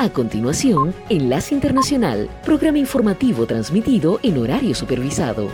[0.00, 5.48] A continuación, Enlace Internacional, programa informativo transmitido en horario supervisado.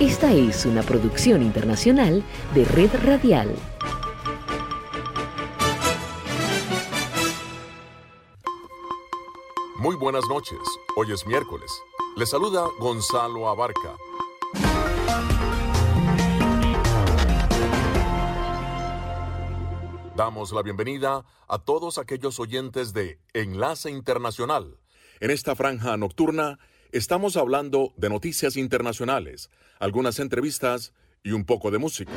[0.00, 2.24] Esta es una producción internacional
[2.54, 3.54] de Red Radial.
[9.76, 10.58] Muy buenas noches.
[10.96, 11.70] Hoy es miércoles.
[12.16, 13.98] Le saluda Gonzalo Abarca.
[20.18, 24.80] Damos la bienvenida a todos aquellos oyentes de Enlace Internacional.
[25.20, 26.58] En esta franja nocturna
[26.90, 29.48] estamos hablando de noticias internacionales,
[29.78, 32.10] algunas entrevistas y un poco de música.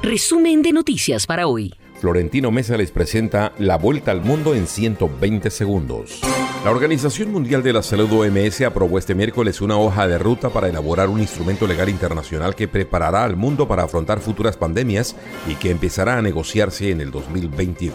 [0.00, 1.74] Resumen de noticias para hoy.
[2.02, 6.20] Florentino Mesa les presenta La Vuelta al Mundo en 120 segundos.
[6.64, 10.66] La Organización Mundial de la Salud OMS aprobó este miércoles una hoja de ruta para
[10.66, 15.14] elaborar un instrumento legal internacional que preparará al mundo para afrontar futuras pandemias
[15.46, 17.94] y que empezará a negociarse en el 2022.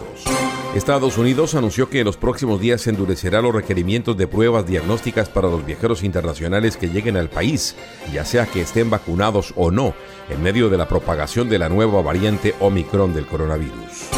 [0.74, 5.48] Estados Unidos anunció que en los próximos días endurecerá los requerimientos de pruebas diagnósticas para
[5.48, 7.74] los viajeros internacionales que lleguen al país,
[8.12, 9.94] ya sea que estén vacunados o no,
[10.28, 14.08] en medio de la propagación de la nueva variante Omicron del coronavirus.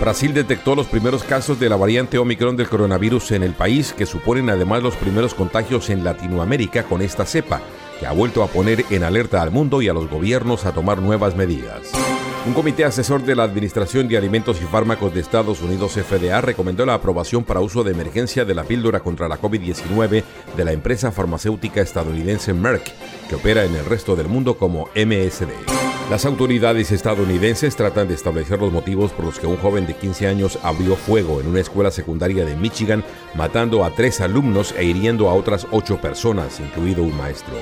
[0.00, 4.04] Brasil detectó los primeros casos de la variante Omicron del coronavirus en el país, que
[4.04, 7.60] suponen además los primeros contagios en Latinoamérica con esta cepa,
[7.98, 11.00] que ha vuelto a poner en alerta al mundo y a los gobiernos a tomar
[11.00, 11.92] nuevas medidas.
[12.46, 16.86] Un comité asesor de la Administración de Alimentos y Fármacos de Estados Unidos, FDA, recomendó
[16.86, 20.22] la aprobación para uso de emergencia de la píldora contra la COVID-19
[20.56, 22.92] de la empresa farmacéutica estadounidense Merck,
[23.28, 25.85] que opera en el resto del mundo como MSD.
[26.10, 30.28] Las autoridades estadounidenses tratan de establecer los motivos por los que un joven de 15
[30.28, 33.02] años abrió fuego en una escuela secundaria de Michigan,
[33.34, 37.54] matando a tres alumnos e hiriendo a otras ocho personas, incluido un maestro.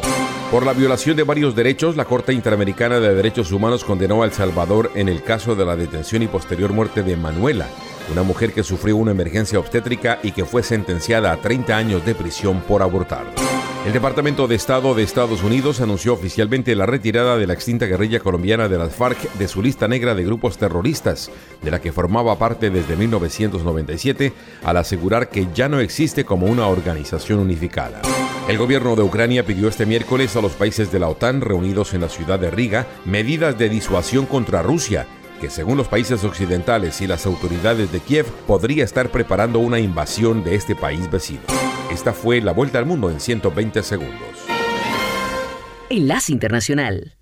[0.51, 4.33] Por la violación de varios derechos, la Corte Interamericana de Derechos Humanos condenó a El
[4.33, 7.67] Salvador en el caso de la detención y posterior muerte de Manuela,
[8.11, 12.15] una mujer que sufrió una emergencia obstétrica y que fue sentenciada a 30 años de
[12.15, 13.25] prisión por abortar.
[13.87, 18.19] El Departamento de Estado de Estados Unidos anunció oficialmente la retirada de la extinta guerrilla
[18.19, 22.39] colombiana de las FARC de su lista negra de grupos terroristas, de la que formaba
[22.39, 24.33] parte desde 1997,
[24.65, 28.01] al asegurar que ya no existe como una organización unificada.
[28.49, 32.01] El gobierno de Ucrania pidió este miércoles a los países de la OTAN reunidos en
[32.01, 35.07] la ciudad de Riga medidas de disuasión contra Rusia,
[35.45, 40.43] que según los países occidentales y las autoridades de Kiev podría estar preparando una invasión
[40.43, 41.43] de este país vecino.
[41.93, 44.47] Esta fue la vuelta al mundo en 120 segundos.
[45.91, 47.13] Enlace Internacional.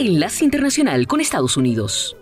[0.00, 2.16] Enlace Internacional con Estados Unidos.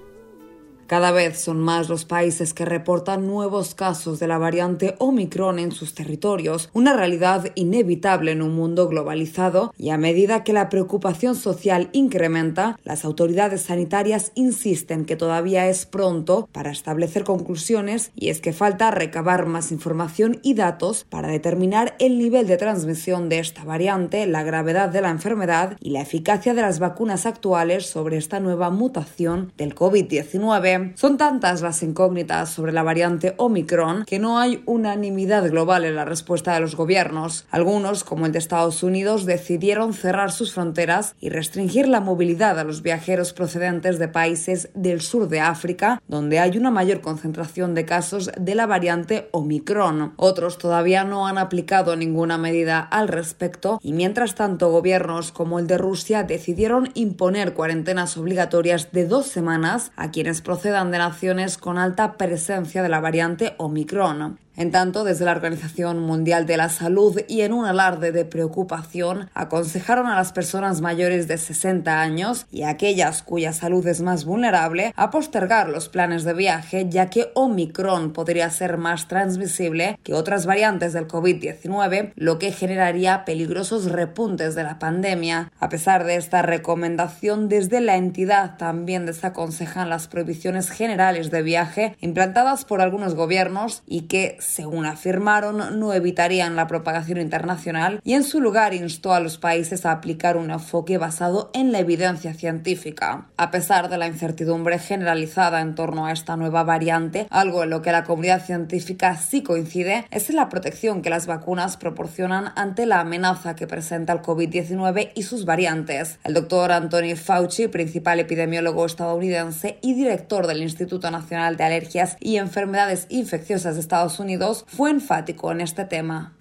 [0.89, 5.71] Cada vez son más los países que reportan nuevos casos de la variante Omicron en
[5.71, 11.35] sus territorios, una realidad inevitable en un mundo globalizado y a medida que la preocupación
[11.37, 18.41] social incrementa, las autoridades sanitarias insisten que todavía es pronto para establecer conclusiones y es
[18.41, 23.63] que falta recabar más información y datos para determinar el nivel de transmisión de esta
[23.63, 28.41] variante, la gravedad de la enfermedad y la eficacia de las vacunas actuales sobre esta
[28.41, 30.78] nueva mutación del COVID-19.
[30.95, 36.05] Son tantas las incógnitas sobre la variante Omicron que no hay unanimidad global en la
[36.05, 37.47] respuesta de los gobiernos.
[37.51, 42.65] Algunos, como el de Estados Unidos, decidieron cerrar sus fronteras y restringir la movilidad a
[42.65, 47.85] los viajeros procedentes de países del sur de África, donde hay una mayor concentración de
[47.85, 50.15] casos de la variante Omicron.
[50.17, 55.67] Otros todavía no han aplicado ninguna medida al respecto y mientras tanto gobiernos como el
[55.67, 61.79] de Rusia decidieron imponer cuarentenas obligatorias de dos semanas a quienes proceden de naciones con
[61.79, 64.39] alta presencia de la variante Omicron.
[64.59, 69.31] En tanto, desde la Organización Mundial de la Salud y en un alarde de preocupación,
[69.33, 74.25] aconsejaron a las personas mayores de 60 años y a aquellas cuya salud es más
[74.25, 80.15] vulnerable a postergar los planes de viaje, ya que Omicron podría ser más transmisible que
[80.15, 85.53] otras variantes del COVID-19, lo que generaría peligrosos repuntes de la pandemia.
[85.61, 91.97] A pesar de esta recomendación, desde la entidad también desaconsejan las prohibiciones generales de viaje
[92.01, 98.25] implantadas por algunos gobiernos y que según afirmaron, no evitarían la propagación internacional y en
[98.25, 103.29] su lugar instó a los países a aplicar un enfoque basado en la evidencia científica.
[103.37, 107.83] A pesar de la incertidumbre generalizada en torno a esta nueva variante, algo en lo
[107.83, 112.87] que la comunidad científica sí coincide es en la protección que las vacunas proporcionan ante
[112.87, 116.19] la amenaza que presenta el COVID-19 y sus variantes.
[116.25, 122.37] El doctor Anthony Fauci, principal epidemiólogo estadounidense y director del Instituto Nacional de Alergias y
[122.37, 126.37] Enfermedades Infecciosas de Estados Unidos, fue enfático en este tema.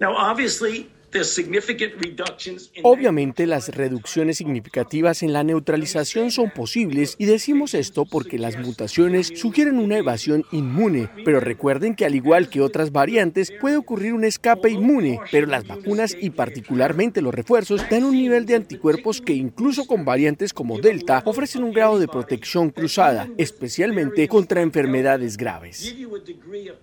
[2.84, 9.32] Obviamente las reducciones significativas en la neutralización son posibles y decimos esto porque las mutaciones
[9.36, 14.24] sugieren una evasión inmune, pero recuerden que al igual que otras variantes puede ocurrir un
[14.24, 19.34] escape inmune, pero las vacunas y particularmente los refuerzos dan un nivel de anticuerpos que
[19.34, 25.96] incluso con variantes como Delta ofrecen un grado de protección cruzada, especialmente contra enfermedades graves.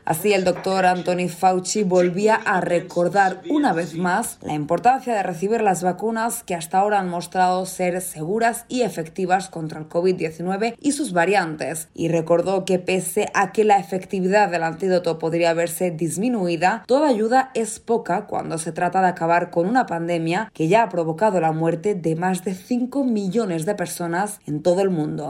[0.04, 5.60] Así el doctor Anthony Fauci volvía a recordar una vez más la importancia de recibir
[5.60, 10.92] las vacunas que hasta ahora han mostrado ser seguras y efectivas contra el COVID-19 y
[10.92, 16.84] sus variantes, y recordó que pese a que la efectividad del antídoto podría verse disminuida,
[16.86, 20.88] toda ayuda es poca cuando se trata de acabar con una pandemia que ya ha
[20.88, 25.28] provocado la muerte de más de 5 millones de personas en todo el mundo.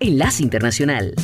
[0.00, 1.14] Enlace Internacional.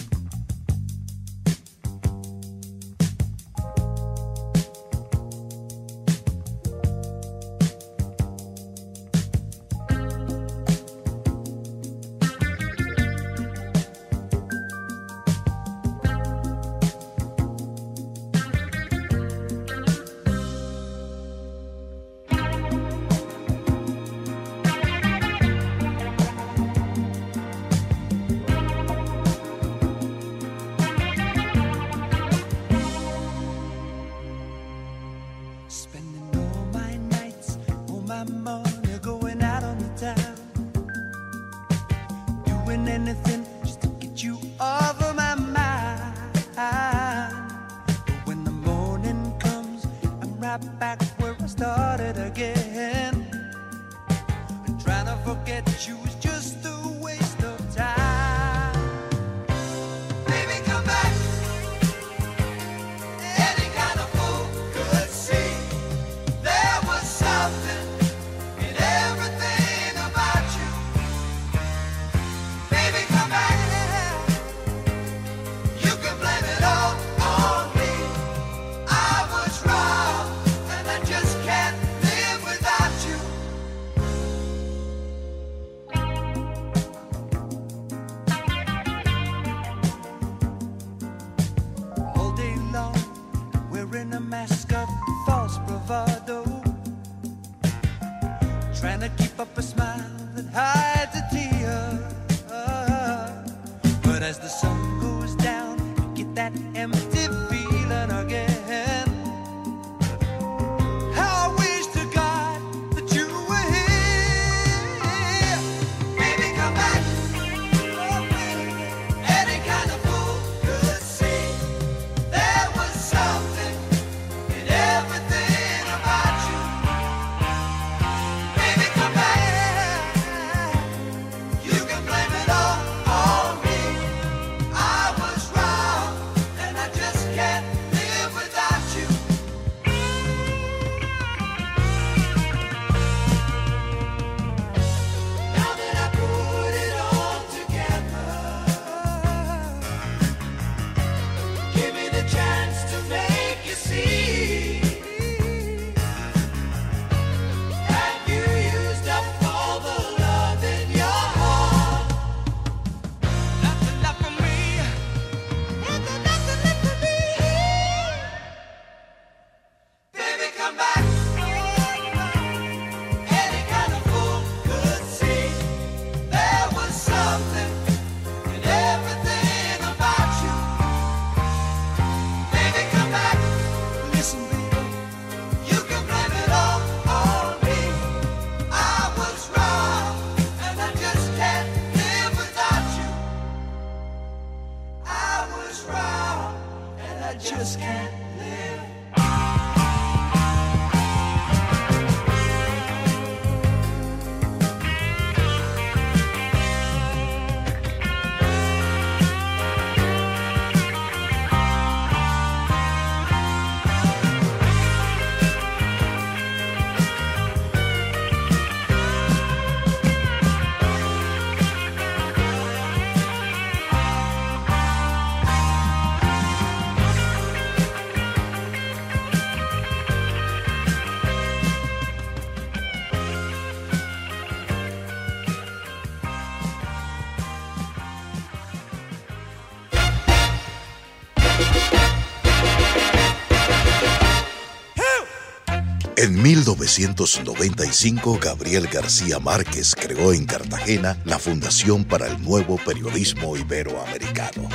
[246.48, 254.66] 1995, Gabriel García Márquez creó en Cartagena la Fundación para el Nuevo Periodismo Iberoamericano.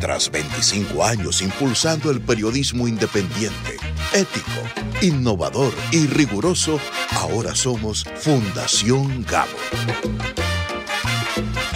[0.00, 3.76] Tras 25 años impulsando el periodismo independiente,
[4.14, 4.62] ético,
[5.02, 6.80] innovador y riguroso,
[7.10, 10.45] ahora somos Fundación Gabo.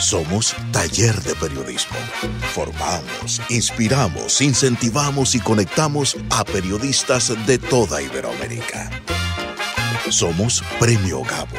[0.01, 1.97] Somos taller de periodismo.
[2.55, 8.91] Formamos, inspiramos, incentivamos y conectamos a periodistas de toda Iberoamérica.
[10.09, 11.55] Somos Premio Gabo.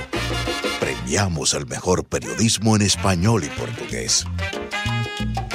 [0.79, 4.25] Premiamos el mejor periodismo en español y portugués.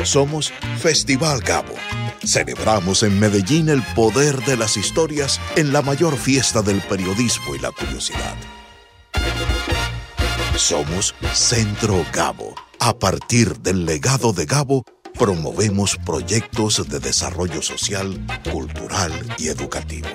[0.04, 1.74] Somos Festival Gabo.
[2.24, 7.58] Celebramos en Medellín el poder de las historias en la mayor fiesta del periodismo y
[7.58, 8.36] la curiosidad.
[10.56, 12.65] Somos Centro Gabo.
[12.86, 14.84] A partir del legado de Gabo,
[15.18, 20.06] promovemos proyectos de desarrollo social, cultural y educativo.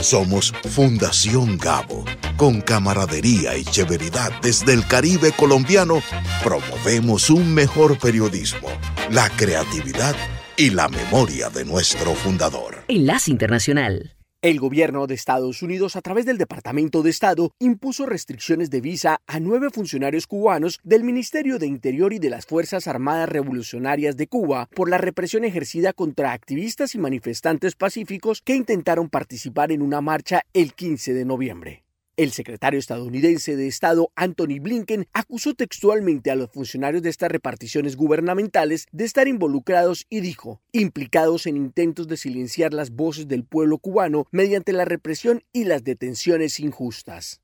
[0.00, 2.04] Somos Fundación Gabo.
[2.36, 6.02] Con camaradería y chéveridad desde el Caribe colombiano,
[6.42, 8.66] promovemos un mejor periodismo,
[9.12, 10.16] la creatividad
[10.56, 12.82] y la memoria de nuestro fundador.
[12.88, 14.16] Enlace Internacional.
[14.44, 19.16] El gobierno de Estados Unidos, a través del Departamento de Estado, impuso restricciones de visa
[19.26, 24.26] a nueve funcionarios cubanos del Ministerio de Interior y de las Fuerzas Armadas Revolucionarias de
[24.26, 30.02] Cuba por la represión ejercida contra activistas y manifestantes pacíficos que intentaron participar en una
[30.02, 31.83] marcha el 15 de noviembre.
[32.16, 37.96] El secretario estadounidense de Estado, Anthony Blinken, acusó textualmente a los funcionarios de estas reparticiones
[37.96, 43.78] gubernamentales de estar involucrados y dijo, implicados en intentos de silenciar las voces del pueblo
[43.78, 47.43] cubano mediante la represión y las detenciones injustas.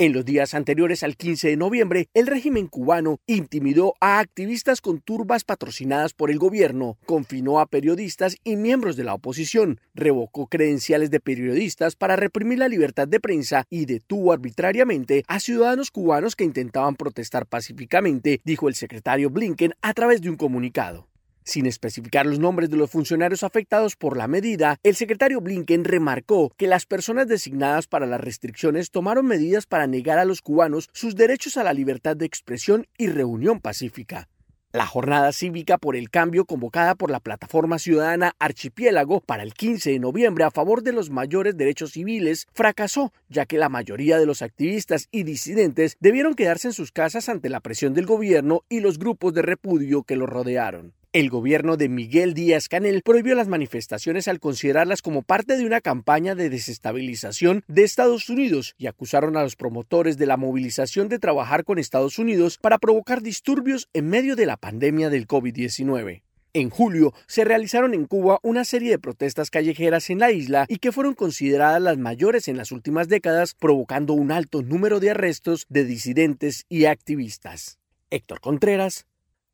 [0.00, 5.02] En los días anteriores al 15 de noviembre, el régimen cubano intimidó a activistas con
[5.02, 11.10] turbas patrocinadas por el gobierno, confinó a periodistas y miembros de la oposición, revocó credenciales
[11.10, 16.44] de periodistas para reprimir la libertad de prensa y detuvo arbitrariamente a ciudadanos cubanos que
[16.44, 21.09] intentaban protestar pacíficamente, dijo el secretario Blinken a través de un comunicado.
[21.50, 26.52] Sin especificar los nombres de los funcionarios afectados por la medida, el secretario Blinken remarcó
[26.56, 31.16] que las personas designadas para las restricciones tomaron medidas para negar a los cubanos sus
[31.16, 34.28] derechos a la libertad de expresión y reunión pacífica.
[34.72, 39.90] La jornada cívica por el cambio convocada por la plataforma ciudadana Archipiélago para el 15
[39.90, 44.26] de noviembre a favor de los mayores derechos civiles fracasó, ya que la mayoría de
[44.26, 48.78] los activistas y disidentes debieron quedarse en sus casas ante la presión del gobierno y
[48.78, 50.94] los grupos de repudio que los rodearon.
[51.12, 55.80] El gobierno de Miguel Díaz Canel prohibió las manifestaciones al considerarlas como parte de una
[55.80, 61.18] campaña de desestabilización de Estados Unidos y acusaron a los promotores de la movilización de
[61.18, 66.22] trabajar con Estados Unidos para provocar disturbios en medio de la pandemia del COVID-19.
[66.52, 70.76] En julio se realizaron en Cuba una serie de protestas callejeras en la isla y
[70.76, 75.66] que fueron consideradas las mayores en las últimas décadas, provocando un alto número de arrestos
[75.68, 77.80] de disidentes y activistas.
[78.10, 79.08] Héctor Contreras,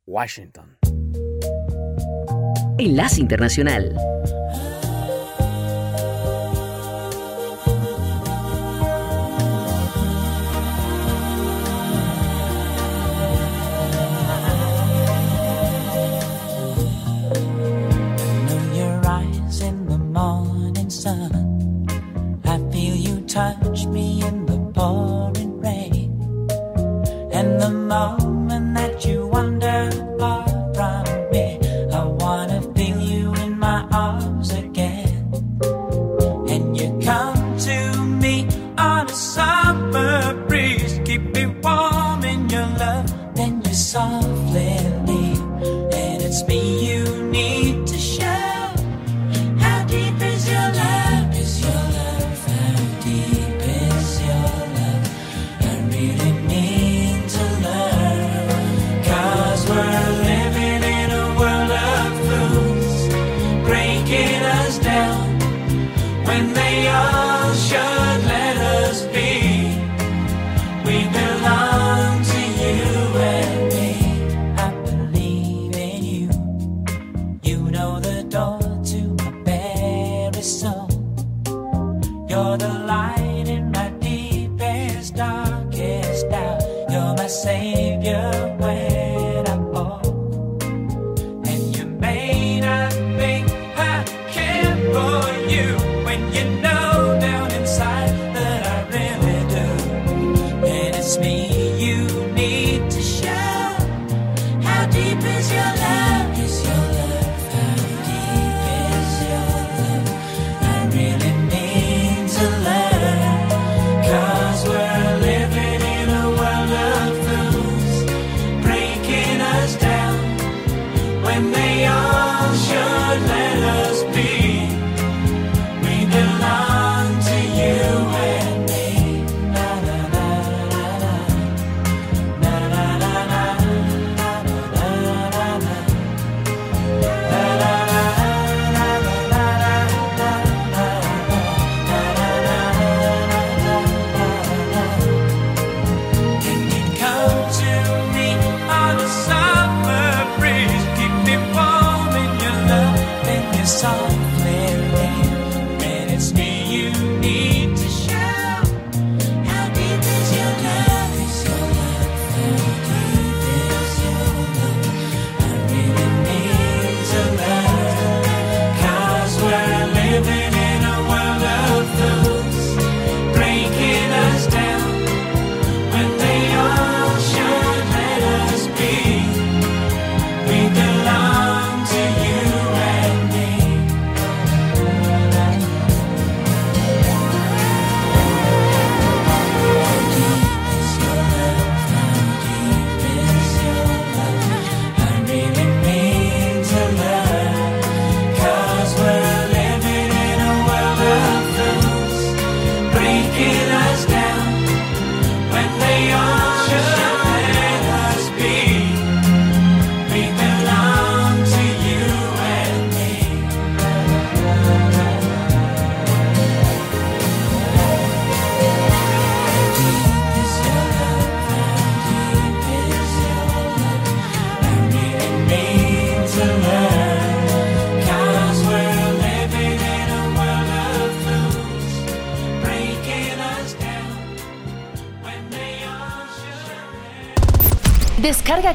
[0.05, 0.77] Washington.
[2.79, 4.17] Enlace Internacional.
[23.37, 26.09] touch me in the pouring rain
[27.31, 28.36] and the moment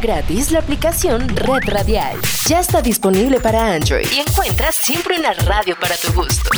[0.02, 2.18] gratis la aplicación Red Radial.
[2.46, 6.50] Ya está disponible para Android y encuentras siempre una radio para tu gusto.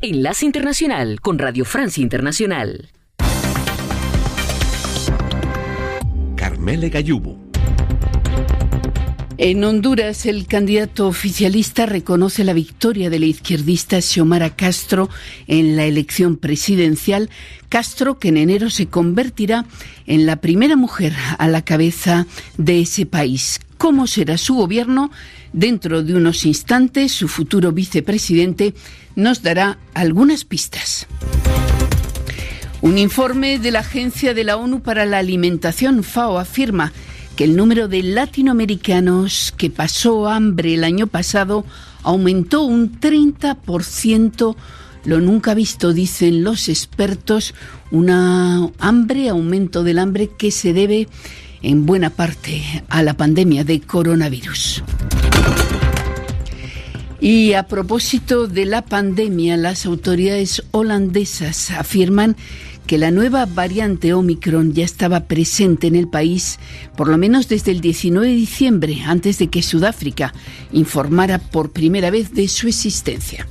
[0.00, 2.90] Enlace Internacional con Radio Francia Internacional.
[6.36, 7.49] Carmele Gallubo.
[9.42, 15.08] En Honduras, el candidato oficialista reconoce la victoria de la izquierdista Xiomara Castro
[15.46, 17.30] en la elección presidencial.
[17.70, 19.64] Castro, que en enero se convertirá
[20.06, 22.26] en la primera mujer a la cabeza
[22.58, 23.60] de ese país.
[23.78, 25.10] ¿Cómo será su gobierno?
[25.54, 28.74] Dentro de unos instantes, su futuro vicepresidente
[29.16, 31.06] nos dará algunas pistas.
[32.82, 36.92] Un informe de la Agencia de la ONU para la Alimentación, FAO, afirma
[37.36, 41.64] que el número de latinoamericanos que pasó hambre el año pasado
[42.02, 44.56] aumentó un 30%,
[45.04, 47.54] lo nunca visto, dicen los expertos,
[47.90, 51.08] una hambre, aumento del hambre que se debe
[51.62, 54.82] en buena parte a la pandemia de coronavirus.
[57.20, 62.34] Y a propósito de la pandemia, las autoridades holandesas afirman
[62.90, 66.58] que la nueva variante Omicron ya estaba presente en el país
[66.96, 70.34] por lo menos desde el 19 de diciembre, antes de que Sudáfrica
[70.72, 73.46] informara por primera vez de su existencia.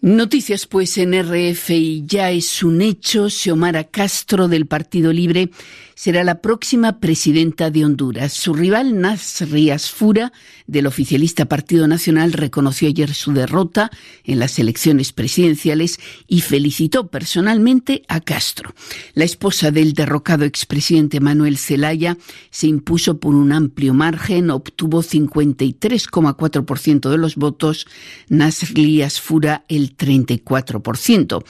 [0.00, 3.28] Noticias pues en RFI ya es un hecho.
[3.28, 5.50] Xiomara Castro del Partido Libre
[5.94, 8.32] será la próxima presidenta de Honduras.
[8.32, 10.32] Su rival Nasri Asfura
[10.66, 13.90] del oficialista Partido Nacional reconoció ayer su derrota
[14.24, 18.74] en las elecciones presidenciales y felicitó personalmente a Castro.
[19.14, 22.16] La esposa del derrocado expresidente Manuel Zelaya
[22.50, 27.86] se impuso por un amplio margen, obtuvo 53,4% de los votos,
[28.28, 31.44] Nasri Asfura el 34%.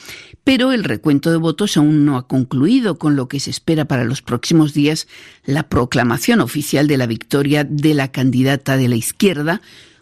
[0.45, 4.05] Pero el recuento de votos aún no ha concluido, con lo que se espera para
[4.05, 5.07] los próximos días
[5.43, 9.61] la proclamación oficial de la victoria de la candidata de la izquierda,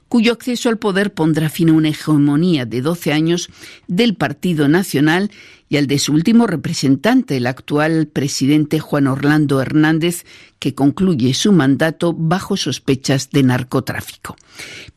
[0.09, 3.49] cuyo acceso al poder pondrá fin a una hegemonía de 12 años
[3.87, 5.31] del Partido Nacional
[5.69, 10.25] y al de su último representante, el actual presidente Juan Orlando Hernández,
[10.59, 14.35] que concluye su mandato bajo sospechas de narcotráfico.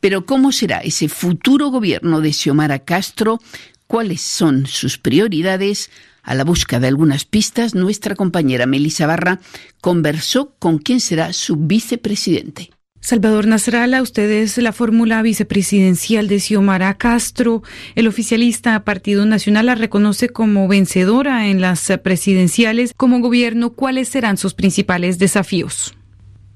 [0.01, 3.39] Pero ¿cómo será ese futuro gobierno de Xiomara Castro?
[3.87, 5.89] ¿Cuáles son sus prioridades?
[6.21, 9.39] A la busca de algunas pistas, nuestra compañera Melissa Barra
[9.79, 12.71] conversó con quién será su vicepresidente.
[12.99, 17.63] Salvador Nasralla, usted es la fórmula vicepresidencial de Xiomara Castro.
[17.95, 22.93] El oficialista Partido Nacional la reconoce como vencedora en las presidenciales.
[22.97, 25.97] Como gobierno, ¿cuáles serán sus principales desafíos?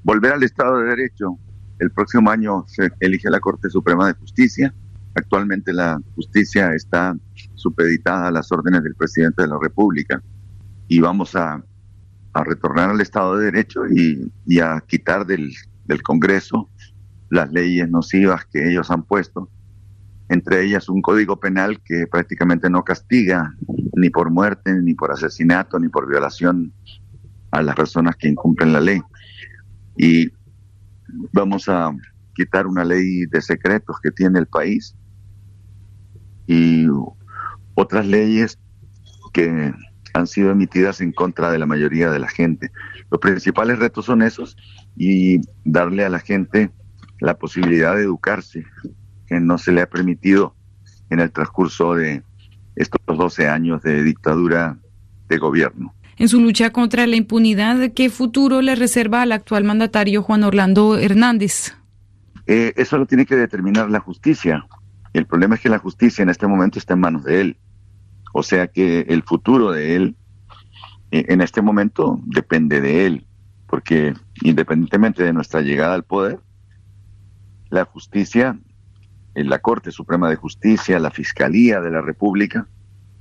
[0.04, 1.38] Volver al Estado de Derecho.
[1.80, 4.74] El próximo año se elige la Corte Suprema de Justicia.
[5.14, 7.16] Actualmente la justicia está
[7.56, 10.22] supeditada a las órdenes del presidente de la República
[10.88, 11.64] y vamos a
[12.34, 15.52] a retornar al Estado de Derecho y, y a quitar del,
[15.86, 16.70] del Congreso
[17.30, 19.50] las leyes nocivas que ellos han puesto,
[20.30, 23.54] entre ellas un código penal que prácticamente no castiga
[23.96, 26.74] ni por muerte, ni por asesinato, ni por violación
[27.52, 29.02] a las personas que incumplen la ley.
[29.98, 30.30] Y
[31.34, 31.92] vamos a
[32.34, 34.96] quitar una ley de secretos que tiene el país
[36.52, 36.86] y
[37.76, 38.60] otras leyes
[39.32, 39.74] que
[40.14, 42.72] han sido emitidas en contra de la mayoría de la gente.
[43.10, 44.58] Los principales retos son esos
[44.98, 46.70] y darle a la gente
[47.22, 48.66] la posibilidad de educarse,
[49.28, 50.54] que no se le ha permitido
[51.10, 52.22] en el transcurso de
[52.76, 54.78] estos 12 años de dictadura
[55.30, 55.96] de gobierno.
[56.18, 60.98] En su lucha contra la impunidad, ¿qué futuro le reserva al actual mandatario Juan Orlando
[60.98, 61.74] Hernández?
[62.46, 64.66] Eh, eso lo tiene que determinar la justicia.
[65.14, 67.58] El problema es que la justicia en este momento está en manos de él.
[68.34, 70.16] O sea que el futuro de él
[71.12, 73.28] eh, en este momento depende de él,
[73.68, 76.40] porque independientemente de nuestra llegada al poder,
[77.70, 78.58] la justicia,
[79.36, 82.68] en la Corte Suprema de Justicia, la Fiscalía de la República,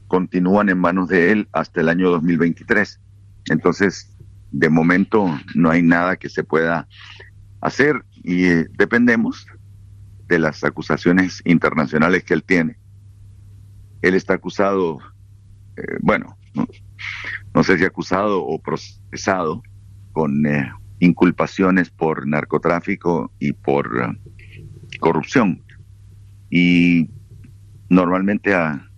[0.08, 3.00] continúan en manos de él hasta el año 2023.
[3.46, 4.16] Entonces,
[4.50, 6.88] de momento no hay nada que se pueda
[7.60, 9.46] hacer y eh, dependemos
[10.30, 12.78] de las acusaciones internacionales que él tiene.
[14.00, 15.00] Él está acusado,
[15.76, 16.38] eh, bueno,
[17.52, 19.60] no, sé si acusado o procesado
[20.12, 24.16] con eh, inculpaciones por narcotráfico y por
[25.00, 25.64] corrupción.
[26.48, 27.10] Y
[27.88, 28.88] normalmente a,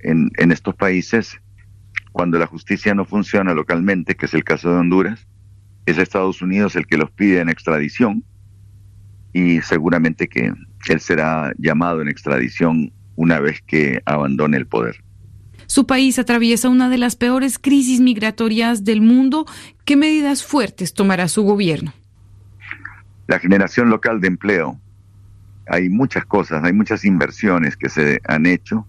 [0.00, 1.38] en, en estos países,
[2.12, 5.28] cuando la justicia no funciona localmente, que es el caso de Honduras,
[5.84, 8.24] es Estados Unidos el que los pide en extradición
[9.32, 10.52] y seguramente que
[10.88, 14.96] él será llamado en extradición una vez que abandone el poder.
[15.66, 19.46] Su país atraviesa una de las peores crisis migratorias del mundo.
[19.84, 21.92] ¿Qué medidas fuertes tomará su gobierno?
[23.26, 24.78] La generación local de empleo.
[25.66, 28.86] Hay muchas cosas, hay muchas inversiones que se han hecho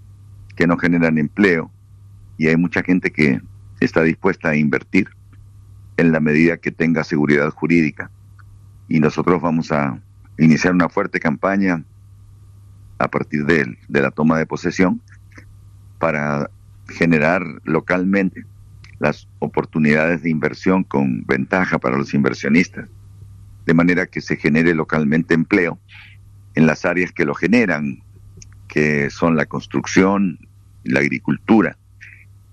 [0.55, 1.71] que no generan empleo
[2.37, 3.39] y hay mucha gente que
[3.79, 5.07] está dispuesta a invertir
[5.97, 8.11] en la medida que tenga seguridad jurídica.
[8.87, 9.99] Y nosotros vamos a
[10.37, 11.83] iniciar una fuerte campaña
[12.97, 15.01] a partir de, de la toma de posesión
[15.99, 16.49] para
[16.89, 18.45] generar localmente
[18.99, 22.87] las oportunidades de inversión con ventaja para los inversionistas,
[23.65, 25.79] de manera que se genere localmente empleo
[26.55, 28.01] en las áreas que lo generan,
[28.67, 30.39] que son la construcción,
[30.83, 31.77] la agricultura,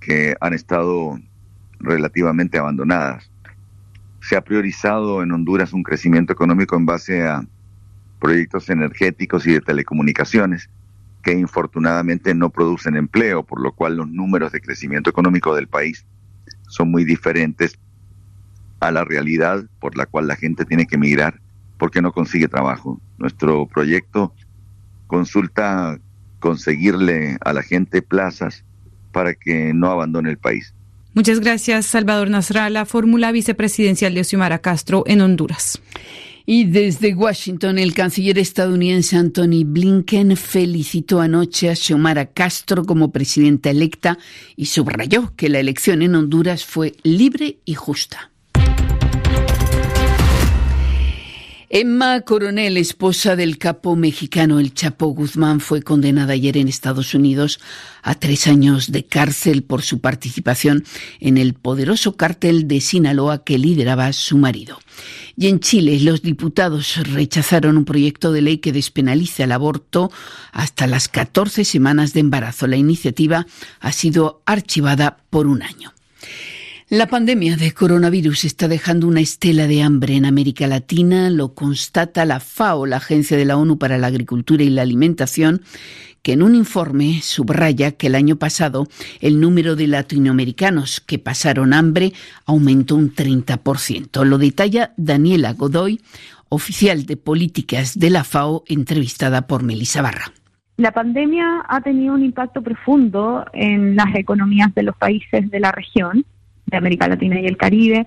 [0.01, 1.21] que han estado
[1.79, 3.31] relativamente abandonadas.
[4.23, 7.45] Se ha priorizado en Honduras un crecimiento económico en base a
[8.21, 10.71] proyectos energéticos y de telecomunicaciones
[11.23, 16.05] que infortunadamente no producen empleo, por lo cual los números de crecimiento económico del país
[16.69, 17.79] son muy diferentes
[18.81, 21.41] a la realidad por la cual la gente tiene que emigrar
[21.79, 23.01] porque no consigue trabajo.
[23.19, 24.35] Nuestro proyecto
[25.07, 25.99] consulta
[26.39, 28.65] conseguirle a la gente plazas
[29.13, 30.75] para que no abandone el país.
[31.13, 35.83] Muchas gracias, Salvador Nasralla, fórmula vicepresidencial de Xiomara Castro en Honduras.
[36.53, 43.71] Y desde Washington, el canciller estadounidense Anthony Blinken felicitó anoche a Xiomara Castro como presidenta
[43.71, 44.19] electa
[44.57, 48.33] y subrayó que la elección en Honduras fue libre y justa.
[51.73, 57.61] Emma Coronel, esposa del capo mexicano El Chapo Guzmán, fue condenada ayer en Estados Unidos
[58.03, 60.83] a tres años de cárcel por su participación
[61.21, 64.81] en el poderoso cártel de Sinaloa que lideraba su marido.
[65.41, 70.13] Y en Chile, los diputados rechazaron un proyecto de ley que despenaliza el aborto
[70.53, 72.67] hasta las 14 semanas de embarazo.
[72.67, 73.47] La iniciativa
[73.81, 75.95] ha sido archivada por un año.
[76.91, 82.27] La pandemia de coronavirus está dejando una estela de hambre en América Latina, lo constata
[82.27, 85.63] la FAO, la Agencia de la ONU para la Agricultura y la Alimentación,
[86.23, 88.87] que en un informe subraya que el año pasado
[89.21, 92.13] el número de latinoamericanos que pasaron hambre
[92.47, 94.25] aumentó un 30%.
[94.25, 96.01] Lo detalla Daniela Godoy,
[96.49, 100.33] oficial de políticas de la FAO, entrevistada por Melissa Barra.
[100.77, 105.73] La pandemia ha tenido un impacto profundo en las economías de los países de la
[105.73, 106.25] región
[106.67, 108.07] de América Latina y el Caribe,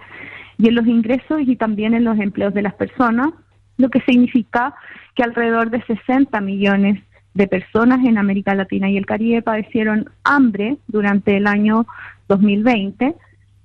[0.57, 3.29] y en los ingresos y también en los empleos de las personas,
[3.77, 4.73] lo que significa
[5.15, 10.77] que alrededor de 60 millones de personas en América Latina y el Caribe padecieron hambre
[10.87, 11.87] durante el año
[12.27, 13.15] 2020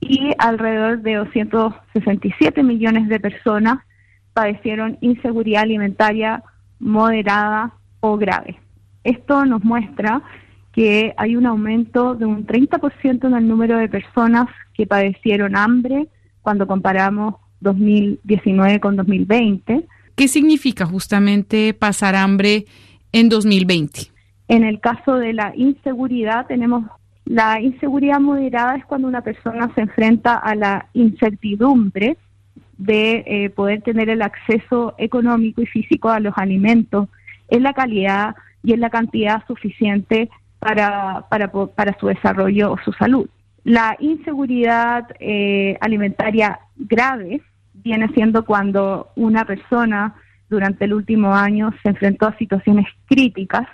[0.00, 3.78] y alrededor de 267 millones de personas
[4.32, 6.42] padecieron inseguridad alimentaria
[6.78, 8.58] moderada o grave.
[9.04, 10.22] Esto nos muestra
[10.72, 16.08] que hay un aumento de un 30% en el número de personas que padecieron hambre
[16.40, 19.84] cuando comparamos 2019 con 2020.
[20.14, 22.66] ¿Qué significa justamente pasar hambre
[23.12, 24.10] en 2020?
[24.48, 26.84] En el caso de la inseguridad, tenemos
[27.28, 32.16] la inseguridad moderada es cuando una persona se enfrenta a la incertidumbre
[32.78, 37.08] de eh, poder tener el acceso económico y físico a los alimentos
[37.48, 42.92] en la calidad y en la cantidad suficiente para, para, para su desarrollo o su
[42.94, 43.28] salud.
[43.64, 47.42] La inseguridad eh, alimentaria grave
[47.74, 50.14] viene siendo cuando una persona
[50.48, 53.66] durante el último año se enfrentó a situaciones críticas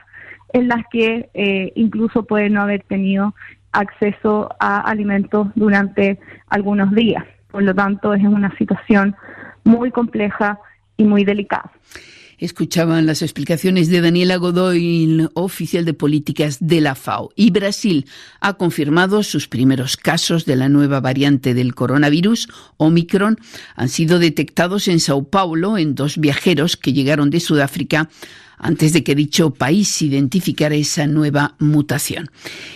[0.52, 3.34] en las que eh, incluso puede no haber tenido
[3.72, 7.24] acceso a alimentos durante algunos días.
[7.50, 9.16] Por lo tanto, es una situación
[9.64, 10.58] muy compleja
[10.96, 11.70] y muy delicada.
[12.38, 17.30] Escuchaban las explicaciones de Daniela Godoy, oficial de políticas de la FAO.
[17.36, 18.06] Y Brasil
[18.40, 23.38] ha confirmado sus primeros casos de la nueva variante del coronavirus, Omicron,
[23.76, 28.08] han sido detectados en Sao Paulo en dos viajeros que llegaron de Sudáfrica
[28.64, 32.30] antes de que dicho país identificara esa nueva mutación.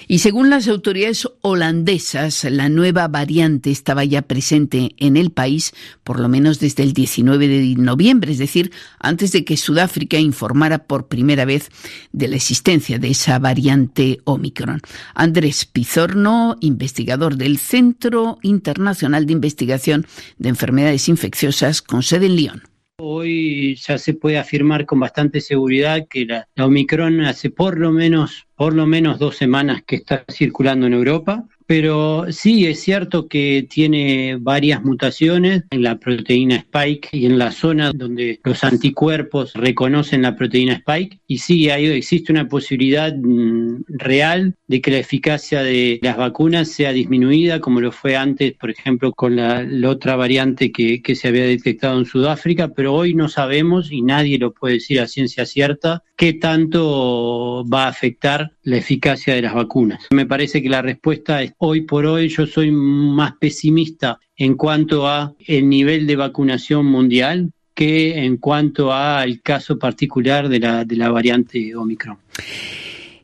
[0.07, 5.73] Y según las autoridades holandesas, la nueva variante estaba ya presente en el país
[6.05, 10.85] por lo menos desde el 19 de noviembre, es decir, antes de que Sudáfrica informara
[10.85, 11.71] por primera vez
[12.13, 14.83] de la existencia de esa variante Omicron.
[15.15, 22.78] Andrés Pizorno, investigador del Centro Internacional de Investigación de Enfermedades Infecciosas con sede en Lyon.
[23.01, 28.49] Hoy ya se puede afirmar con bastante seguridad que la, Omicron hace por lo menos
[28.57, 33.67] por lo menos dos semanas que está circulando en Europa pero sí es cierto que
[33.69, 40.23] tiene varias mutaciones en la proteína Spike y en la zona donde los anticuerpos reconocen
[40.23, 41.21] la proteína Spike.
[41.27, 46.69] Y sí, hay, existe una posibilidad mm, real de que la eficacia de las vacunas
[46.69, 51.29] sea disminuida, como lo fue antes, por ejemplo, con la, otra variante que, que se
[51.29, 55.45] había detectado en Sudáfrica, pero hoy no sabemos y nadie lo puede decir a ciencia
[55.45, 60.07] cierta qué tanto va a afectar la eficacia de las vacunas.
[60.11, 65.09] Me parece que la respuesta es hoy por hoy yo soy más pesimista en cuanto
[65.09, 70.97] a el nivel de vacunación mundial que en cuanto al caso particular de la, de
[70.97, 72.19] la variante Omicron.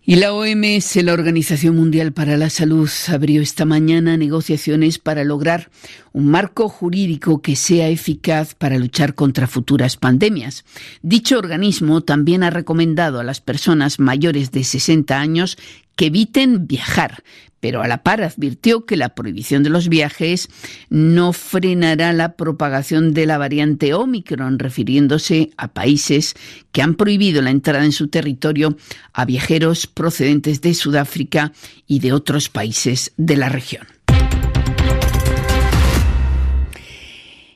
[0.07, 5.71] Y la OMS, la Organización Mundial para la Salud, abrió esta mañana negociaciones para lograr
[6.13, 10.67] un marco jurídico que sea eficaz para luchar contra futuras pandemias.
[11.01, 15.57] Dicho organismo también ha recomendado a las personas mayores de 60 años
[15.97, 17.23] que eviten viajar,
[17.61, 20.49] pero a la par advirtió que la prohibición de los viajes
[20.91, 26.35] no frenará la propagación de la variante Omicron, refiriéndose a países
[26.73, 28.77] que han prohibido la entrada en su territorio
[29.15, 31.53] a viajeros procedentes de Sudáfrica
[31.87, 33.94] y de otros países de la región.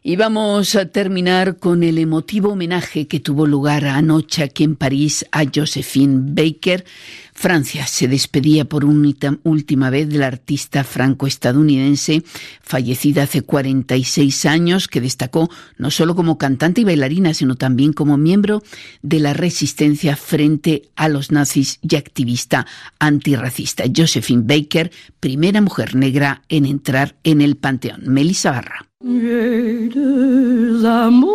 [0.09, 5.27] Y vamos a terminar con el emotivo homenaje que tuvo lugar anoche aquí en París
[5.33, 6.87] a Josephine Baker.
[7.35, 12.23] Francia se despedía por última vez de la artista franco-estadounidense
[12.63, 18.17] fallecida hace 46 años, que destacó no solo como cantante y bailarina, sino también como
[18.17, 18.63] miembro
[19.03, 22.67] de la resistencia frente a los nazis y activista
[22.99, 23.85] antirracista.
[23.95, 24.91] Josephine Baker,
[25.21, 28.05] primera mujer negra en entrar en el panteón.
[28.07, 28.88] Melissa Barra.
[29.05, 31.31] J'ai deux amours,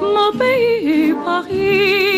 [0.00, 2.15] mon pays Paris.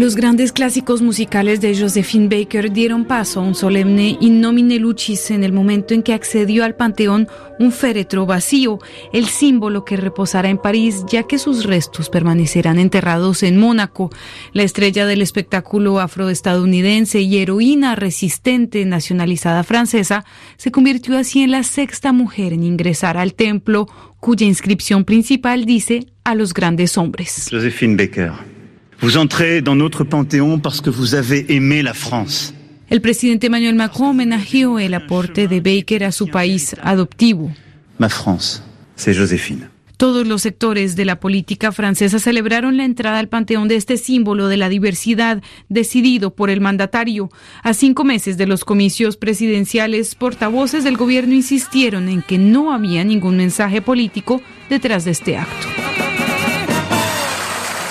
[0.00, 5.30] Los grandes clásicos musicales de Josephine Baker dieron paso a un solemne in nomine lucis
[5.30, 8.78] en el momento en que accedió al panteón un féretro vacío,
[9.12, 14.08] el símbolo que reposará en París, ya que sus restos permanecerán enterrados en Mónaco.
[14.54, 20.24] La estrella del espectáculo afroestadounidense y heroína resistente nacionalizada francesa
[20.56, 23.86] se convirtió así en la sexta mujer en ingresar al templo,
[24.18, 27.48] cuya inscripción principal dice a los grandes hombres.
[27.50, 28.59] Josephine Baker.
[29.00, 32.52] Vous entrez dans notre panthéon parce que vous avez aimé la France.
[32.90, 37.50] El presidente Emmanuel Macron homenajeó el aporte de Baker a su país adoptivo.
[37.98, 38.62] Ma France,
[38.96, 39.70] c'est Joséphine.
[39.96, 44.48] Todos los sectores de la política francesa celebraron la entrada al panteón de este símbolo
[44.48, 47.30] de la diversidad decidido por el mandatario.
[47.62, 53.02] A cinco meses de los comicios presidenciales, portavoces del gobierno insistieron en que no había
[53.02, 55.89] ningún mensaje político detrás de este acto.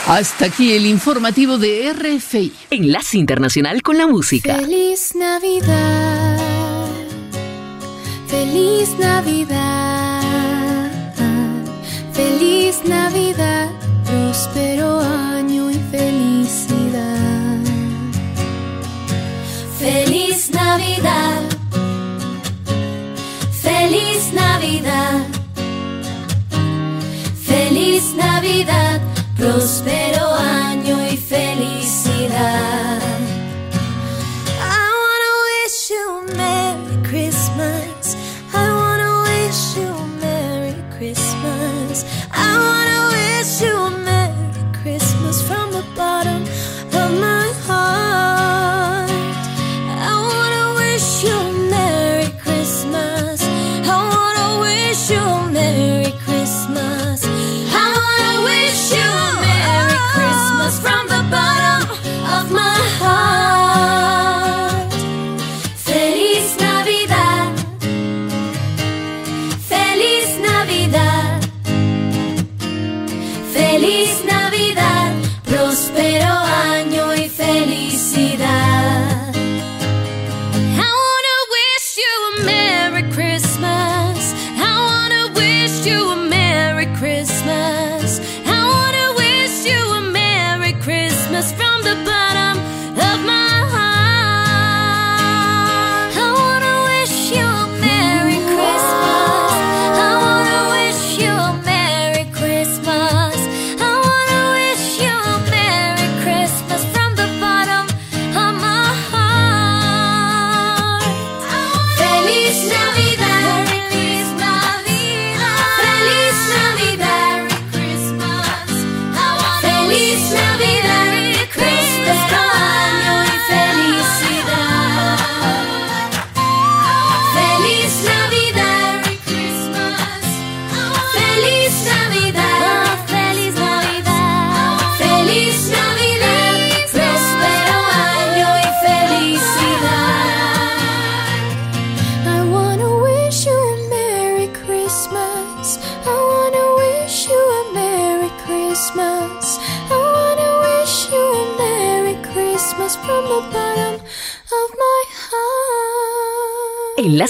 [0.10, 2.52] Hasta aquí el informativo de RFI.
[2.72, 4.56] Enlace Internacional con la Música.
[4.56, 6.40] Feliz Navidad.
[8.28, 10.24] Feliz Navidad.
[12.12, 13.70] Feliz Navidad.
[14.04, 17.60] Próspero año y felicidad.
[19.78, 21.50] Feliz Navidad.
[24.34, 25.29] Navidad.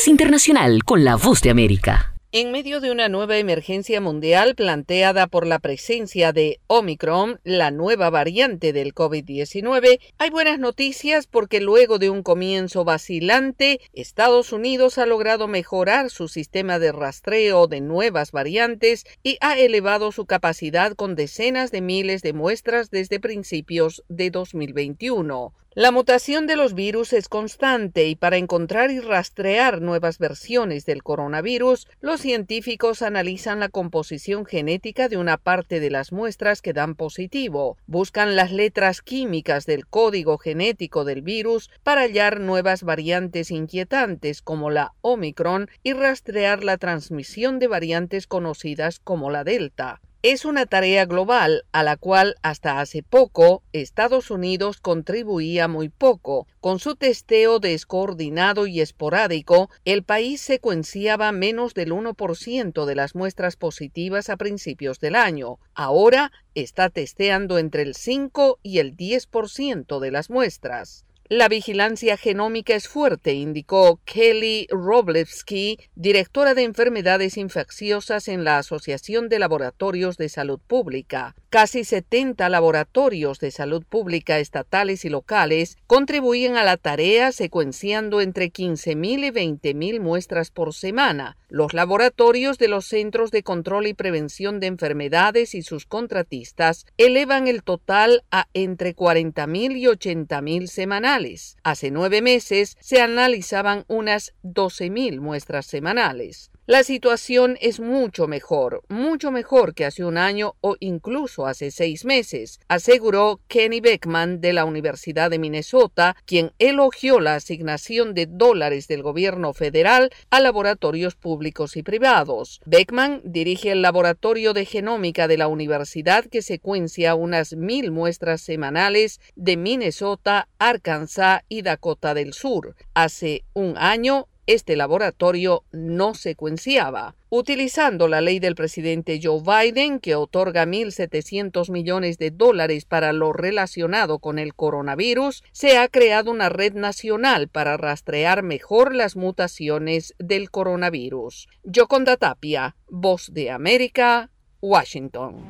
[0.08, 2.14] Internacional con la Voz de América.
[2.32, 8.12] En medio de una nueva emergencia mundial planteada por la presencia de Omicron, la nueva
[8.12, 15.08] variante del COVID-19, hay buenas noticias porque luego de un comienzo vacilante, Estados Unidos ha
[15.08, 21.16] logrado mejorar su sistema de rastreo de nuevas variantes y ha elevado su capacidad con
[21.16, 25.52] decenas de miles de muestras desde principios de 2021.
[25.76, 31.04] La mutación de los virus es constante y para encontrar y rastrear nuevas versiones del
[31.04, 36.96] coronavirus, los científicos analizan la composición genética de una parte de las muestras que dan
[36.96, 44.42] positivo, buscan las letras químicas del código genético del virus para hallar nuevas variantes inquietantes
[44.42, 50.02] como la Omicron y rastrear la transmisión de variantes conocidas como la Delta.
[50.22, 56.46] Es una tarea global a la cual hasta hace poco Estados Unidos contribuía muy poco.
[56.60, 63.56] Con su testeo descoordinado y esporádico, el país secuenciaba menos del 1% de las muestras
[63.56, 65.58] positivas a principios del año.
[65.74, 71.06] Ahora está testeando entre el 5 y el 10% de las muestras.
[71.32, 79.30] La vigilancia genómica es fuerte, indicó Kelly Roblewski, directora de enfermedades infecciosas en la Asociación
[79.30, 81.36] de Laboratorios de Salud Pública.
[81.52, 88.52] Casi 70 laboratorios de salud pública estatales y locales contribuyen a la tarea secuenciando entre
[88.52, 91.38] 15.000 y 20.000 muestras por semana.
[91.48, 97.48] Los laboratorios de los Centros de Control y Prevención de Enfermedades y sus contratistas elevan
[97.48, 101.19] el total a entre 40.000 y 80.000 semanales.
[101.64, 106.52] Hace nueve meses se analizaban unas 12.000 muestras semanales.
[106.70, 112.06] La situación es mucho mejor, mucho mejor que hace un año o incluso hace seis
[112.06, 118.88] meses, aseguró Kenny Beckman de la Universidad de Minnesota, quien elogió la asignación de dólares
[118.88, 122.62] del gobierno federal a laboratorios públicos y privados.
[122.68, 129.20] Beckman dirige el laboratorio de genómica de la universidad que secuencia unas mil muestras semanales
[129.36, 132.76] de Minnesota, Arkansas y Dakota del Sur.
[132.94, 137.16] Hace un año este laboratorio no secuenciaba.
[137.30, 143.32] Utilizando la ley del presidente Joe Biden, que otorga 1.700 millones de dólares para lo
[143.32, 150.16] relacionado con el coronavirus, se ha creado una red nacional para rastrear mejor las mutaciones
[150.18, 151.48] del coronavirus.
[151.64, 154.32] Yoconda Tapia, Voz de América,
[154.62, 155.46] Washington.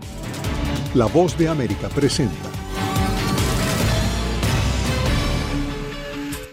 [0.94, 2.49] La Voz de América presenta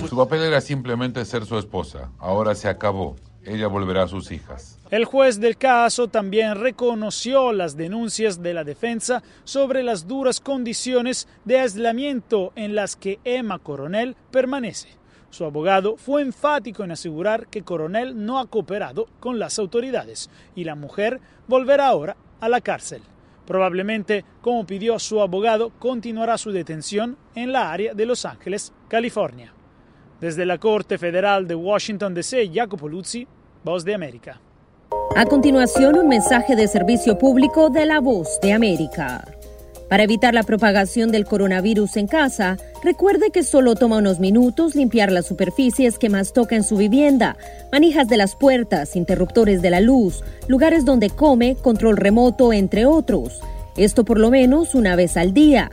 [0.09, 2.09] Su papel era simplemente ser su esposa.
[2.19, 3.15] Ahora se acabó.
[3.49, 4.77] Ella volverá a sus hijas.
[4.91, 11.27] El juez del caso también reconoció las denuncias de la defensa sobre las duras condiciones
[11.45, 14.89] de aislamiento en las que Emma Coronel permanece.
[15.31, 20.63] Su abogado fue enfático en asegurar que Coronel no ha cooperado con las autoridades y
[20.63, 23.01] la mujer volverá ahora a la cárcel.
[23.47, 29.53] Probablemente, como pidió su abogado, continuará su detención en la área de Los Ángeles, California.
[30.21, 33.27] Desde la Corte Federal de Washington, D.C., Jacopo Luzzi,
[33.63, 34.39] Voz de América.
[35.17, 39.27] A continuación, un mensaje de servicio público de la Voz de América.
[39.89, 45.11] Para evitar la propagación del coronavirus en casa, recuerde que solo toma unos minutos limpiar
[45.11, 47.35] las superficies que más toca en su vivienda,
[47.69, 53.41] manijas de las puertas, interruptores de la luz, lugares donde come, control remoto, entre otros.
[53.75, 55.69] Esto por lo menos una vez al día.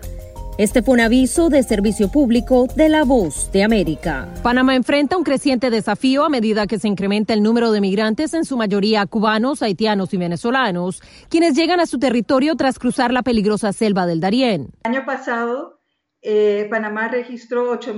[0.59, 4.27] Este fue un aviso de servicio público de La Voz de América.
[4.43, 8.47] Panamá enfrenta un creciente desafío a medida que se incrementa el número de migrantes, en
[8.47, 13.75] su mayoría cubanos, haitianos y venezolanos, quienes llegan a su territorio tras cruzar la peligrosa
[13.75, 14.71] selva del Darién.
[14.85, 15.79] El año pasado,
[16.23, 17.95] eh, Panamá registró 8,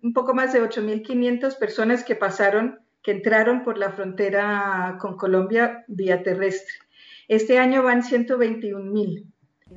[0.00, 5.84] un poco más de 8.500 personas que pasaron, que entraron por la frontera con Colombia
[5.88, 6.72] vía terrestre.
[7.26, 9.24] Este año van 121.000.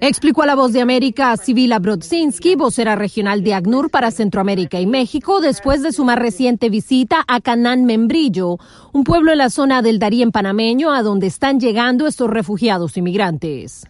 [0.02, 4.86] Explicó a la voz de América Sibila Brodzinski, vocera regional de ACNUR para Centroamérica y
[4.86, 8.60] México, después de su más reciente visita a Canán Membrillo,
[8.94, 13.88] un pueblo en la zona del Darién panameño, a donde están llegando estos refugiados inmigrantes.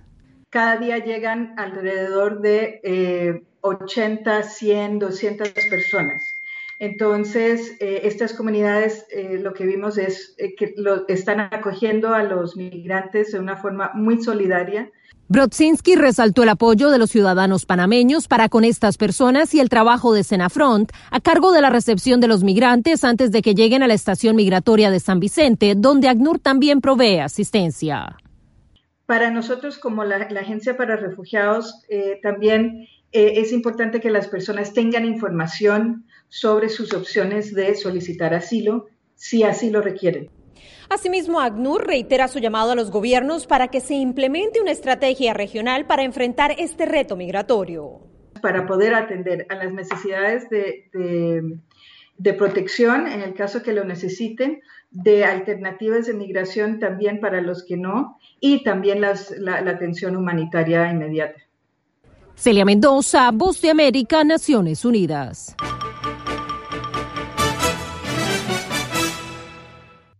[0.50, 6.24] Cada día llegan alrededor de eh, 80, 100, 200 personas.
[6.80, 12.23] Entonces, eh, estas comunidades eh, lo que vimos es eh, que lo, están acogiendo a
[12.23, 14.89] los migrantes de una forma muy solidaria.
[15.27, 20.13] Brodzinski resaltó el apoyo de los ciudadanos panameños para con estas personas y el trabajo
[20.13, 23.88] de Senafront a cargo de la recepción de los migrantes antes de que lleguen a
[23.88, 28.15] la estación migratoria de San Vicente, donde ACNUR también provee asistencia.
[29.05, 34.71] Para nosotros, como la, la Agencia para Refugiados, eh, también es importante que las personas
[34.71, 40.30] tengan información sobre sus opciones de solicitar asilo, si así lo requieren.
[40.89, 45.86] Asimismo, ACNUR reitera su llamado a los gobiernos para que se implemente una estrategia regional
[45.86, 47.99] para enfrentar este reto migratorio.
[48.41, 51.59] Para poder atender a las necesidades de, de,
[52.17, 57.63] de protección, en el caso que lo necesiten, de alternativas de migración también para los
[57.63, 61.39] que no, y también las, la, la atención humanitaria inmediata.
[62.36, 65.55] Celia Mendoza, Voz de América, Naciones Unidas.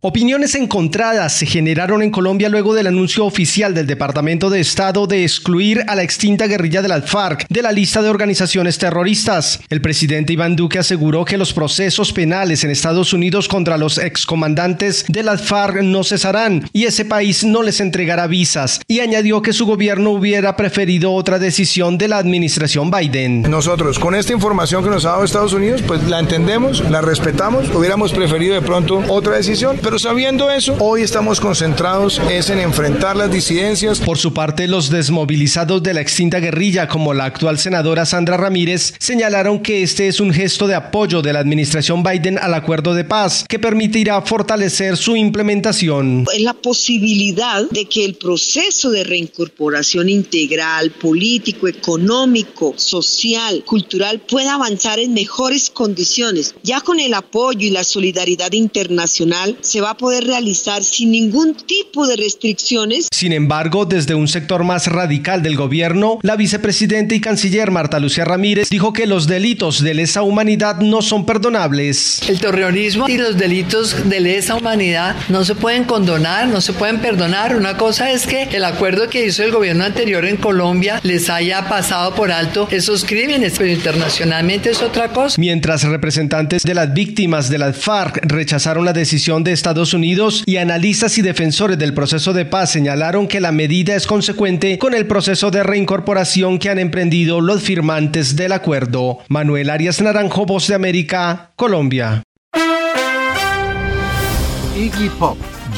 [0.02, 5.24] Opiniones encontradas se generaron en Colombia luego del anuncio oficial del Departamento de Estado de
[5.24, 9.60] excluir a la extinta guerrilla de las FARC de la lista de organizaciones terroristas.
[9.68, 15.04] El presidente Iván Duque aseguró que los procesos penales en Estados Unidos contra los excomandantes
[15.06, 19.52] de las FARC no cesarán y ese país no les entregará visas y añadió que
[19.52, 23.42] su gobierno hubiera preferido otra decisión de la administración Biden.
[23.42, 27.68] Nosotros con esta información que nos ha dado Estados Unidos, pues la entendemos, la respetamos,
[27.68, 33.16] hubiéramos preferido de pronto otra decisión, pero sabiendo eso, hoy estamos concentrados es en enfrentar
[33.16, 33.98] las disidencias.
[34.00, 38.94] Por su parte, los desmovilizados de la extinta guerrilla, como la actual senadora Sandra Ramírez,
[38.98, 43.04] señalaron que este es un gesto de apoyo de la administración Biden al acuerdo de
[43.04, 46.26] paz, que permitirá fortalecer su implementación.
[46.32, 54.54] Es la posibilidad de que el proceso de reincorporación integral, político, económico, social, cultural pueda
[54.54, 56.54] avanzar en mejores condiciones.
[56.62, 61.54] Ya con el apoyo y la solidaridad internacional se va a poder realizar sin ningún
[61.54, 63.08] tipo de restricciones.
[63.12, 68.24] Sin embargo, desde un sector más radical del gobierno, la vicepresidenta y canciller Marta Lucía
[68.24, 72.28] Ramírez dijo que los delitos de lesa humanidad no son perdonables.
[72.28, 77.00] El terrorismo y los delitos de lesa humanidad no se pueden condonar, no se pueden
[77.00, 77.56] perdonar.
[77.56, 81.68] Una cosa es que el acuerdo que hizo el gobierno anterior en Colombia les haya
[81.68, 85.36] pasado por alto esos crímenes, pero internacionalmente es otra cosa.
[85.38, 90.56] Mientras representantes de las víctimas de las FARC rechazaron la decisión de Estados Unidos y
[90.56, 95.06] analistas y defensores del proceso de paz señalaron que la medida es consecuente con el
[95.06, 99.18] proceso de reincorporación que han emprendido los firmantes del acuerdo.
[99.28, 102.24] Manuel Arias Naranjo, Voz de América, Colombia.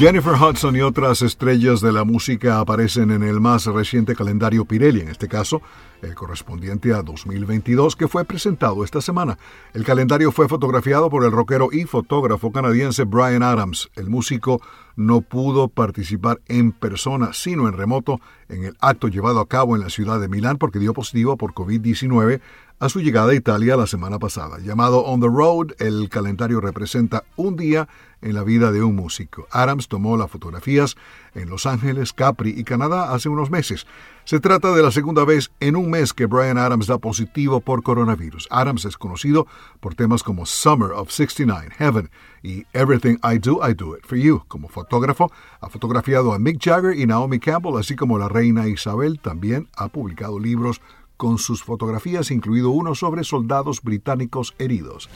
[0.02, 5.00] Jennifer Hudson y otras estrellas de la música aparecen en el más reciente calendario Pirelli,
[5.00, 5.62] en este caso
[6.02, 9.38] el correspondiente a 2022 que fue presentado esta semana.
[9.72, 13.90] El calendario fue fotografiado por el rockero y fotógrafo canadiense Brian Adams.
[13.94, 14.60] El músico
[14.96, 19.82] no pudo participar en persona, sino en remoto, en el acto llevado a cabo en
[19.82, 22.40] la ciudad de Milán porque dio positivo por COVID-19
[22.82, 24.58] a su llegada a Italia la semana pasada.
[24.58, 27.86] Llamado On the Road, el calendario representa un día
[28.22, 29.46] en la vida de un músico.
[29.52, 30.96] Adams tomó las fotografías
[31.34, 33.86] en Los Ángeles, Capri y Canadá hace unos meses.
[34.24, 37.84] Se trata de la segunda vez en un mes que Brian Adams da positivo por
[37.84, 38.48] coronavirus.
[38.50, 39.46] Adams es conocido
[39.78, 42.10] por temas como Summer of 69, Heaven
[42.42, 44.42] y Everything I Do, I Do It For You.
[44.48, 45.30] Como fotógrafo,
[45.60, 49.20] ha fotografiado a Mick Jagger y Naomi Campbell, así como la reina Isabel.
[49.20, 50.80] También ha publicado libros
[51.22, 55.08] con sus fotografías, incluido uno sobre soldados británicos heridos.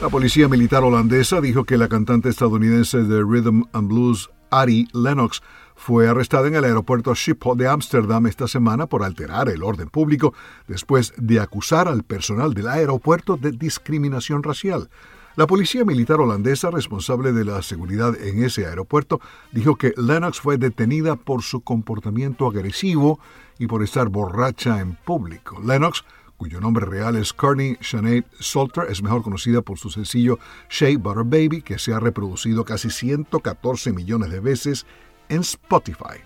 [0.00, 5.40] La policía militar holandesa dijo que la cantante estadounidense de Rhythm and Blues, Ari Lennox,
[5.76, 10.34] fue arrestada en el aeropuerto Schiphol de Ámsterdam esta semana por alterar el orden público
[10.66, 14.90] después de acusar al personal del aeropuerto de discriminación racial.
[15.38, 19.20] La policía militar holandesa responsable de la seguridad en ese aeropuerto
[19.52, 23.20] dijo que Lennox fue detenida por su comportamiento agresivo
[23.56, 25.60] y por estar borracha en público.
[25.64, 26.02] Lennox,
[26.36, 31.22] cuyo nombre real es Courtney Sinead Salter, es mejor conocida por su sencillo Shea Butter
[31.22, 34.86] Baby, que se ha reproducido casi 114 millones de veces
[35.28, 36.18] en Spotify.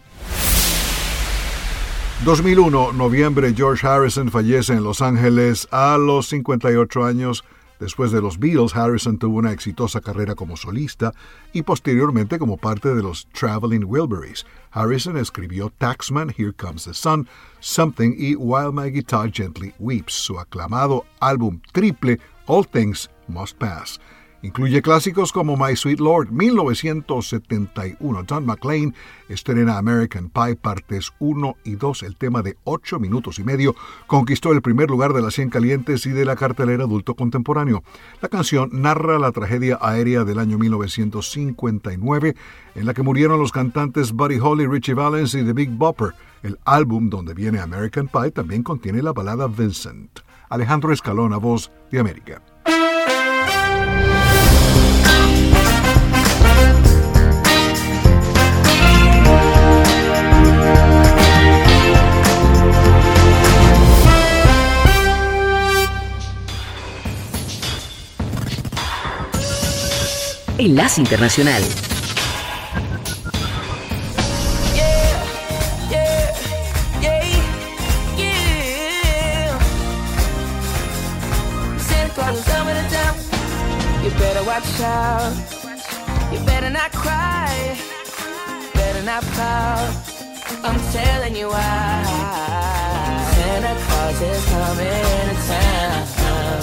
[2.24, 7.44] 2001, noviembre, George Harrison fallece en Los Ángeles a los 58 años.
[7.82, 11.12] Después de los Beatles, Harrison tuvo una exitosa carrera como solista
[11.52, 14.46] y posteriormente como parte de los Traveling Wilburys.
[14.70, 17.26] Harrison escribió Taxman, Here Comes the Sun,
[17.58, 23.98] Something y While My Guitar Gently Weeps, su aclamado álbum triple All Things Must Pass.
[24.43, 28.24] Incluye clásicos como My Sweet Lord, 1971.
[28.28, 28.93] John McClane
[29.28, 32.03] estrena American Pie, partes 1 y 2.
[32.03, 33.76] El tema de 8 minutos y medio
[34.09, 37.84] conquistó el primer lugar de las 100 calientes y de la cartelera adulto contemporáneo.
[38.20, 42.34] La canción narra la tragedia aérea del año 1959,
[42.74, 46.14] en la que murieron los cantantes Buddy Holly, Richie Valens y The Big Bopper.
[46.43, 50.18] El álbum donde viene American Pie también contiene la balada Vincent.
[50.49, 52.43] Alejandro Escalona, voz de América.
[70.64, 71.60] Enlace Internacional.
[84.04, 85.32] You better watch out.
[86.32, 87.76] You better not cry.
[88.72, 89.90] Better not pout.
[90.62, 92.04] I'm telling you why.
[93.34, 96.62] Santa Claus is coming to town.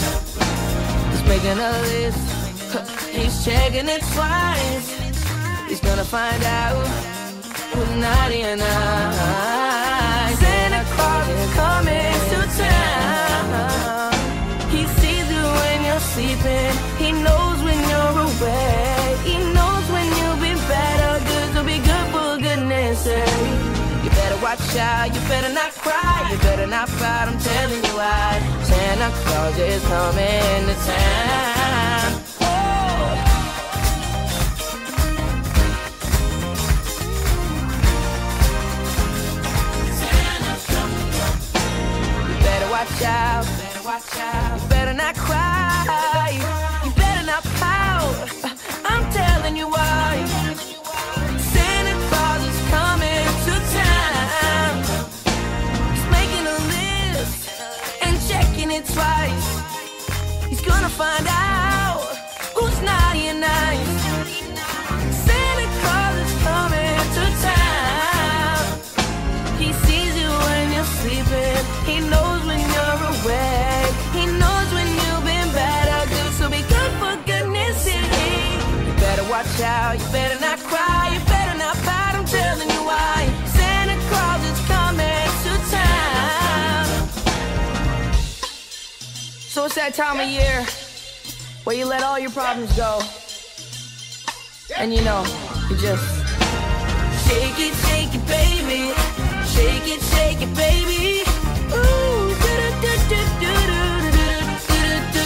[1.12, 2.99] He's making a list.
[3.20, 4.88] He's checking it twice.
[5.68, 6.88] He's gonna find out
[8.00, 10.40] naughty and nice.
[10.40, 14.14] Santa Claus is coming to town.
[14.74, 16.74] He sees you when you're sleeping.
[16.98, 19.20] He knows when you're awake.
[19.28, 20.08] He knows when
[20.40, 21.48] been bad or good.
[21.54, 24.04] So be good for goodness sake.
[24.04, 25.14] You better watch out.
[25.14, 26.30] You better not cry.
[26.32, 27.28] You better not fight.
[27.28, 28.40] I'm telling you why.
[28.64, 32.29] Santa Claus is coming to town.
[43.02, 44.70] Better watch out.
[44.70, 45.59] Better not cry.
[89.90, 90.66] That time of year
[91.64, 93.02] where you let all your problems go.
[94.78, 95.24] And you know,
[95.70, 96.04] you just
[97.26, 98.94] shake it, shake it, baby.
[99.48, 101.24] Shake it, shake it, baby.
[101.74, 105.26] Ooh, do-do-do-do-do-do-do-do-do.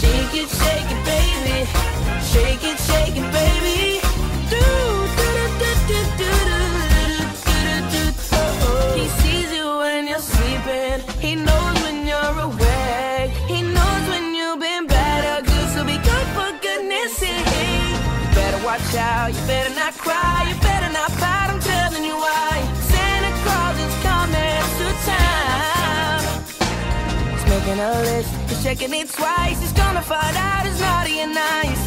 [0.00, 1.66] Shake it, shake it, baby.
[2.32, 3.61] Shake it, shake it, baby.
[18.96, 19.32] Out.
[19.34, 20.46] You better not cry.
[20.48, 21.48] You better not fight.
[21.50, 22.52] I'm telling you why.
[22.90, 26.20] Santa Claus is coming to town.
[27.32, 28.30] He's making a list.
[28.48, 29.60] He's checking it twice.
[29.60, 31.81] He's gonna find out it's naughty and nice.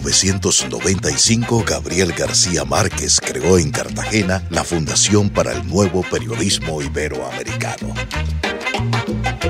[0.00, 7.94] 1995, Gabriel García Márquez creó en Cartagena la Fundación para el Nuevo Periodismo Iberoamericano.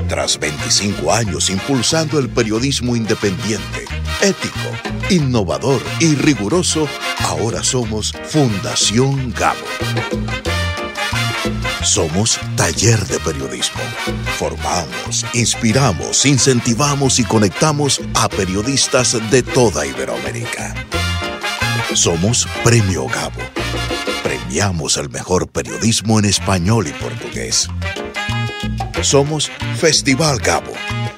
[0.07, 3.85] Tras 25 años impulsando el periodismo independiente,
[4.21, 4.59] ético,
[5.09, 6.87] innovador y riguroso,
[7.19, 10.54] ahora somos Fundación Gabo.
[11.85, 13.79] Somos taller de periodismo.
[14.39, 20.73] Formamos, inspiramos, incentivamos y conectamos a periodistas de toda Iberoamérica.
[21.93, 23.39] Somos Premio Gabo.
[24.23, 27.69] Premiamos el mejor periodismo en español y portugués.
[29.01, 30.73] Somos Festival Gabo.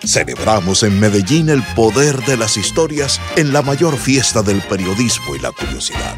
[0.05, 5.39] Celebramos en Medellín el poder de las historias en la mayor fiesta del periodismo y
[5.39, 6.17] la curiosidad.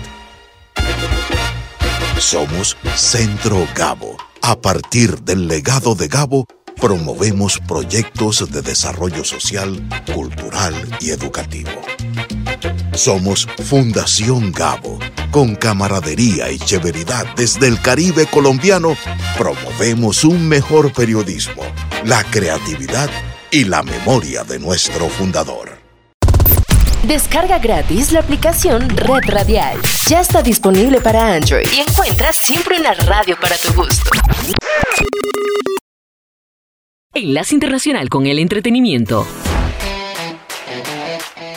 [2.18, 4.18] Somos Centro Gabo.
[4.50, 6.48] A partir del legado de Gabo,
[6.82, 11.70] promovemos proyectos de desarrollo social, cultural y educativo.
[12.94, 14.98] Somos Fundación Gabo.
[15.30, 18.96] Con camaradería y chéveridad desde el Caribe colombiano,
[19.38, 21.62] promovemos un mejor periodismo,
[22.04, 23.12] la creatividad
[23.52, 25.69] y la memoria de nuestro fundador.
[27.10, 29.80] Descarga gratis la aplicación Red Radial.
[30.08, 34.12] Ya está disponible para Android y encuentras siempre una radio para tu gusto.
[37.12, 39.26] Enlace Internacional con el Entretenimiento.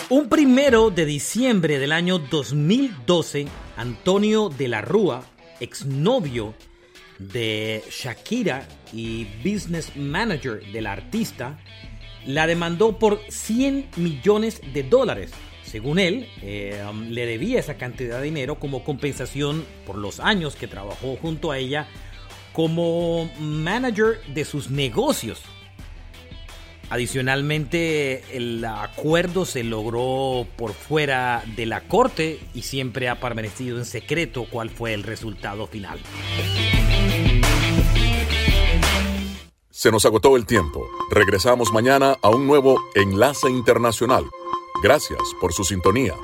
[0.09, 3.47] Un primero de diciembre del año 2012,
[3.77, 5.23] Antonio de la Rúa,
[5.61, 6.55] exnovio
[7.19, 11.59] de Shakira y business manager del artista,
[12.27, 15.33] la demandó por 100 millones de dólares.
[15.65, 20.55] Según él, eh, um, le debía esa cantidad de dinero como compensación por los años
[20.55, 21.89] que trabajó junto a ella
[22.53, 25.41] como manager de sus negocios.
[26.91, 33.87] Adicionalmente, el acuerdo se logró por fuera de la corte y siempre ha permanecido en
[33.87, 35.99] secreto cuál fue el resultado final.
[39.73, 40.87] Se nos agotó el tiempo.
[41.11, 44.27] Regresamos mañana a un nuevo Enlace Internacional.
[44.83, 46.15] Gracias por su sintonía.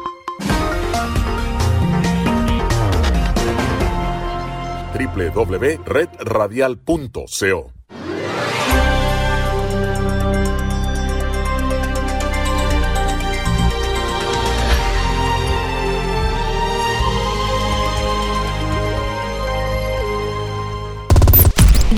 [4.92, 7.72] www.redradial.co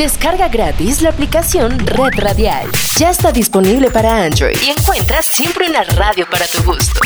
[0.00, 2.66] Descarga gratis la aplicación Red Radial.
[2.96, 7.00] Ya está disponible para Android y encuentras siempre una radio para tu gusto.